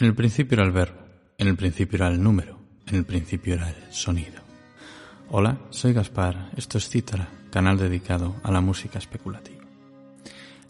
[0.00, 0.98] En el principio era el verbo,
[1.36, 4.40] en el principio era el número, en el principio era el sonido.
[5.28, 9.62] Hola, soy Gaspar, esto es Cítara, canal dedicado a la música especulativa.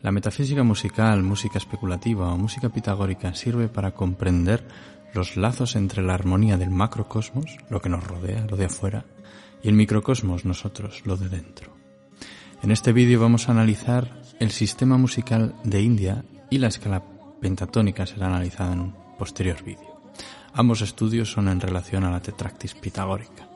[0.00, 4.66] La metafísica musical, música especulativa o música pitagórica sirve para comprender
[5.12, 9.04] los lazos entre la armonía del macrocosmos, lo que nos rodea, lo de afuera,
[9.62, 11.70] y el microcosmos, nosotros, lo de dentro.
[12.62, 17.04] En este vídeo vamos a analizar el sistema musical de India y la escala
[17.42, 18.80] pentatónica será analizada en
[19.18, 20.00] posterior vídeo.
[20.54, 23.48] Ambos estudios son en relación a la tetractis pitagórica.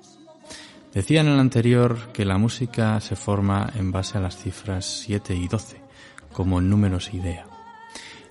[0.93, 5.35] Decía en el anterior que la música se forma en base a las cifras 7
[5.35, 5.81] y 12,
[6.33, 7.47] como números idea,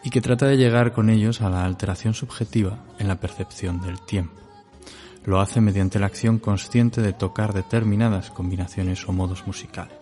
[0.04, 4.00] y que trata de llegar con ellos a la alteración subjetiva en la percepción del
[4.02, 4.40] tiempo.
[5.26, 9.98] Lo hace mediante la acción consciente de tocar determinadas combinaciones o modos musicales.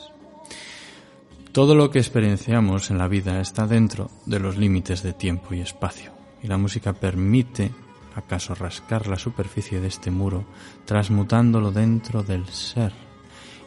[1.54, 5.62] Todo lo que experienciamos en la vida está dentro de los límites de tiempo y
[5.62, 7.72] espacio y la música permite
[8.16, 10.46] acaso rascar la superficie de este muro,
[10.86, 12.94] transmutándolo dentro del ser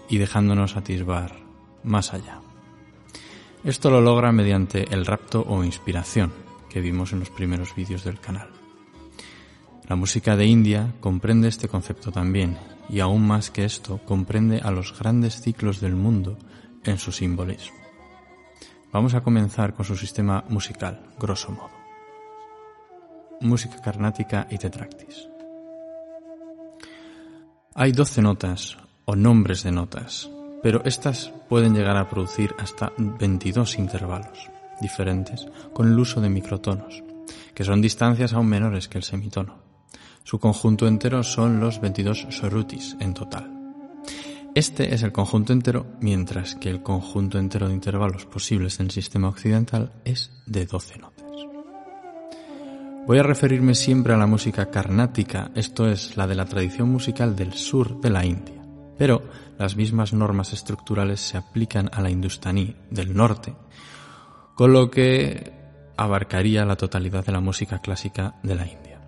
[0.08, 1.36] y dejándonos atisbar
[1.84, 2.40] más allá.
[3.64, 6.32] Esto lo logra mediante el rapto o inspiración
[6.68, 8.48] que vimos en los primeros vídeos del canal.
[9.88, 12.56] La música de India comprende este concepto también
[12.88, 16.38] y aún más que esto comprende a los grandes ciclos del mundo
[16.84, 17.76] en su simbolismo.
[18.92, 21.81] Vamos a comenzar con su sistema musical, grosso modo
[23.42, 25.28] música carnática y tetractis.
[27.74, 30.30] Hay doce notas o nombres de notas,
[30.62, 37.02] pero estas pueden llegar a producir hasta 22 intervalos diferentes con el uso de microtonos,
[37.54, 39.56] que son distancias aún menores que el semitono.
[40.24, 43.50] Su conjunto entero son los 22 sorutis en total.
[44.54, 48.92] Este es el conjunto entero, mientras que el conjunto entero de intervalos posibles en el
[48.92, 51.31] sistema occidental es de 12 notas.
[53.04, 57.34] Voy a referirme siempre a la música carnática, esto es, la de la tradición musical
[57.34, 58.62] del sur de la India.
[58.96, 59.24] Pero
[59.58, 63.56] las mismas normas estructurales se aplican a la hindustaní del norte,
[64.54, 65.52] con lo que
[65.96, 69.00] abarcaría la totalidad de la música clásica de la India.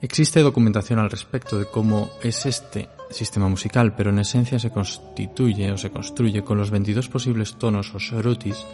[0.00, 5.70] Existe documentación al respecto de cómo es este sistema musical, pero en esencia se constituye
[5.70, 8.66] o se construye con los 22 posibles tonos o shrutis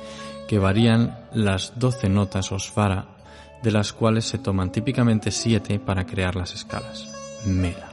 [0.49, 3.18] que varían las 12 notas o svara
[3.63, 7.09] de las cuales se toman típicamente siete para crear las escalas,
[7.47, 7.93] mela,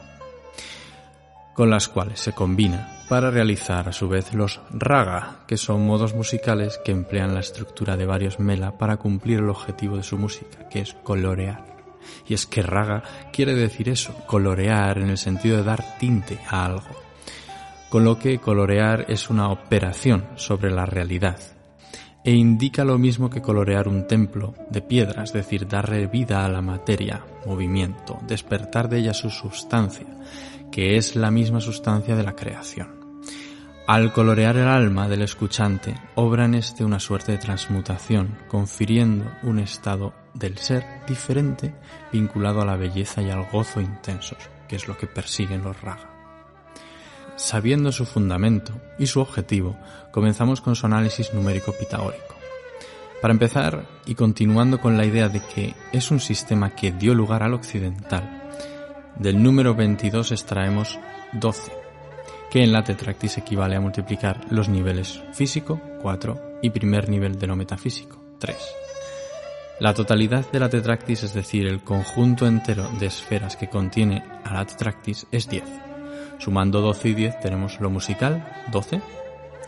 [1.54, 6.16] con las cuales se combina para realizar a su vez los raga, que son modos
[6.16, 10.68] musicales que emplean la estructura de varios mela para cumplir el objetivo de su música,
[10.70, 11.76] que es colorear.
[12.28, 16.66] Y es que raga quiere decir eso, colorear en el sentido de dar tinte a
[16.66, 17.04] algo.
[17.90, 21.40] Con lo que colorear es una operación sobre la realidad,
[22.26, 26.50] e indica lo mismo que colorear un templo de piedra, es decir, darle vida a
[26.50, 30.08] la materia, movimiento, despertar de ella su sustancia,
[30.72, 32.96] que es la misma sustancia de la creación.
[33.88, 39.60] Al colorear el alma del escuchante, obra en este una suerte de transmutación, confiriendo un
[39.60, 41.76] estado del ser diferente
[42.12, 46.15] vinculado a la belleza y al gozo intensos, que es lo que persiguen los raga.
[47.36, 49.76] Sabiendo su fundamento y su objetivo,
[50.12, 52.36] comenzamos con su análisis numérico pitagórico.
[53.22, 57.44] Para empezar, y continuando con la idea de que es un sistema que dio lugar
[57.44, 58.44] al occidental,
[59.18, 60.98] del número 22 extraemos
[61.34, 61.74] 12,
[62.50, 67.48] que en la tetractis equivale a multiplicar los niveles físico, 4, y primer nivel de
[67.48, 68.56] lo metafísico, 3.
[69.82, 74.54] La totalidad de la tetractis, es decir, el conjunto entero de esferas que contiene a
[74.54, 75.95] la tetractis, es 10
[76.40, 79.02] Sumando 12 y 10 tenemos lo musical, 12,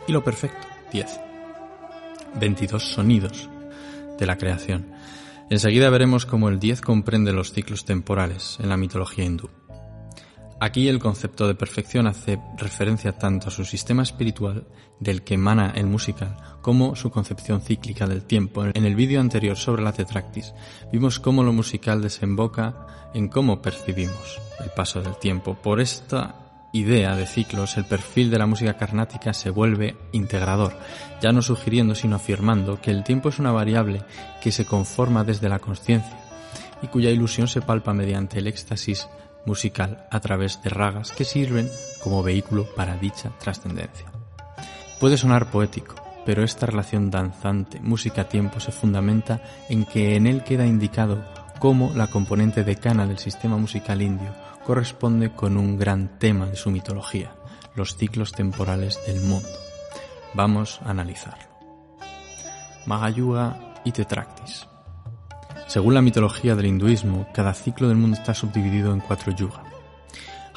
[0.07, 1.19] y lo perfecto, 10.
[2.39, 3.49] 22 sonidos
[4.17, 4.91] de la creación.
[5.49, 9.49] Enseguida veremos cómo el 10 comprende los ciclos temporales en la mitología hindú.
[10.59, 14.67] Aquí el concepto de perfección hace referencia tanto a su sistema espiritual
[14.99, 18.65] del que emana el musical como su concepción cíclica del tiempo.
[18.65, 20.55] En el vídeo anterior sobre la tetractis
[20.91, 25.55] vimos cómo lo musical desemboca en cómo percibimos el paso del tiempo.
[25.61, 26.46] Por esta
[26.77, 30.77] idea de ciclos, el perfil de la música carnática se vuelve integrador,
[31.21, 34.03] ya no sugiriendo sino afirmando que el tiempo es una variable
[34.41, 36.17] que se conforma desde la conciencia
[36.81, 39.07] y cuya ilusión se palpa mediante el éxtasis
[39.45, 41.69] musical a través de ragas que sirven
[42.03, 44.11] como vehículo para dicha trascendencia.
[44.99, 45.95] Puede sonar poético,
[46.25, 51.23] pero esta relación danzante música-tiempo se fundamenta en que en él queda indicado
[51.59, 56.71] cómo la componente decana del sistema musical indio corresponde con un gran tema de su
[56.71, 57.33] mitología,
[57.73, 59.47] los ciclos temporales del mundo.
[60.33, 61.47] Vamos a analizarlo.
[62.85, 64.67] Magayuga y Tetractis.
[65.67, 69.63] Según la mitología del hinduismo, cada ciclo del mundo está subdividido en cuatro yuga.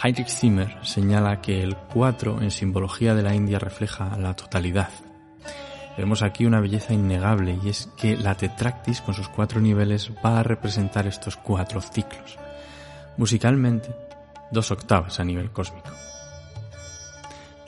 [0.02, 4.90] Heinrich Zimmer señala que el cuatro en simbología de la India refleja la totalidad.
[5.96, 10.40] Vemos aquí una belleza innegable y es que la tetractis con sus cuatro niveles va
[10.40, 12.40] a representar estos cuatro ciclos.
[13.16, 13.94] Musicalmente,
[14.50, 15.90] dos octavas a nivel cósmico.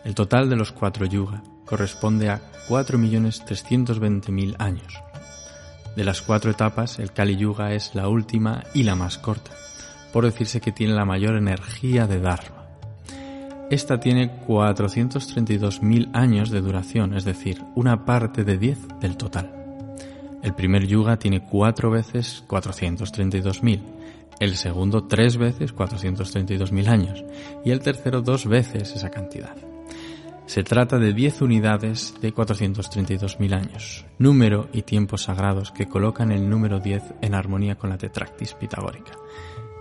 [0.05, 5.03] El total de los cuatro yuga corresponde a 4.320.000 años.
[5.97, 9.53] De las cuatro etapas, el Kali Yuga es la última y la más corta,
[10.13, 12.63] por decirse que tiene la mayor energía de Dharma.
[13.71, 19.51] Esta tiene 432.000 años de duración, es decir, una parte de 10 del total.
[20.43, 23.81] El primer yuga tiene cuatro veces 432.000,
[24.41, 27.25] el segundo tres veces 432.000 años
[27.65, 29.57] y el tercero dos veces esa cantidad.
[30.47, 36.51] Se trata de 10 unidades de 432.000 años, número y tiempos sagrados que colocan el
[36.51, 39.13] número 10 en armonía con la tetractis pitagórica.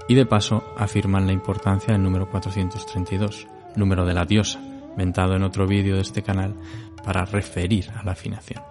[0.08, 4.62] Y de paso afirman la importancia del número 432, número de la diosa,
[4.96, 6.56] mentado en otro vídeo de este canal
[7.04, 8.64] para referir a la afinación.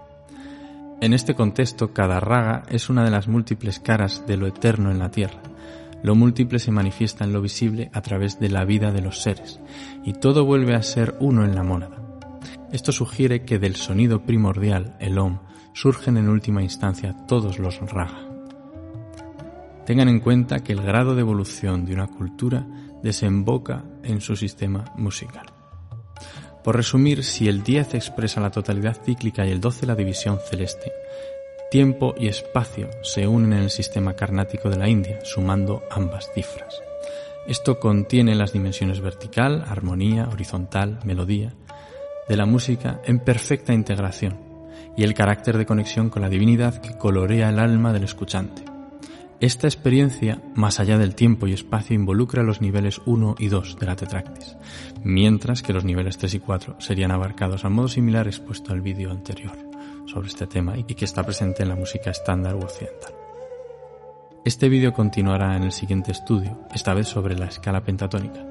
[1.01, 4.99] En este contexto, cada raga es una de las múltiples caras de lo eterno en
[4.99, 5.41] la tierra.
[6.03, 9.61] Lo múltiple se manifiesta en lo visible a través de la vida de los seres,
[10.05, 12.01] y todo vuelve a ser uno en la mónada.
[12.73, 15.41] Esto sugiere que del sonido primordial, el Om,
[15.73, 18.27] surgen en última instancia todos los raga.
[19.87, 22.67] Tengan en cuenta que el grado de evolución de una cultura
[23.03, 25.47] desemboca en su sistema musical.
[26.63, 30.93] Por resumir, si el 10 expresa la totalidad cíclica y el 12 la división celeste,
[31.71, 36.83] tiempo y espacio se unen en el sistema carnático de la India, sumando ambas cifras.
[37.47, 41.55] Esto contiene las dimensiones vertical, armonía, horizontal, melodía,
[42.29, 44.39] de la música en perfecta integración
[44.97, 48.63] y el carácter de conexión con la divinidad que colorea el alma del escuchante.
[49.39, 53.87] Esta experiencia, más allá del tiempo y espacio, involucra los niveles 1 y 2 de
[53.87, 54.57] la tetractis,
[55.03, 59.11] mientras que los niveles 3 y 4 serían abarcados al modo similar expuesto al vídeo
[59.11, 59.70] anterior
[60.07, 63.13] sobre este tema y que está presente en la música estándar u occidental.
[64.45, 68.47] Este vídeo continuará en el siguiente estudio, esta vez sobre la escala pentatónica.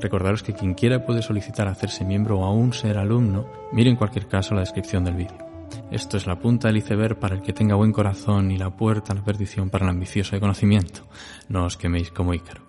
[0.00, 4.28] Recordaros que quien quiera puede solicitar hacerse miembro o aún ser alumno, mire en cualquier
[4.28, 5.50] caso la descripción del vídeo.
[5.90, 9.12] Esto es la punta del iceberg para el que tenga buen corazón y la puerta
[9.12, 11.06] a la perdición para el ambicioso de conocimiento.
[11.48, 12.62] No os queméis como Ícaro.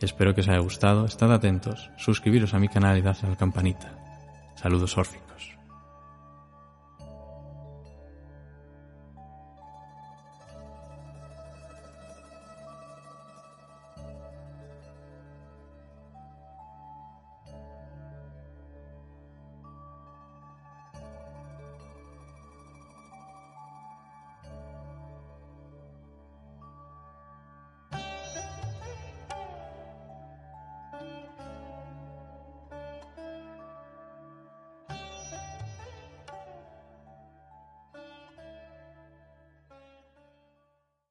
[0.00, 3.36] Espero que os haya gustado, estad atentos, suscribiros a mi canal y dadle a la
[3.36, 3.92] campanita.
[4.54, 5.27] Saludos, Orfi.